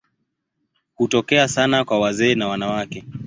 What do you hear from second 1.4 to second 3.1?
sana kwa wazee na wanawake.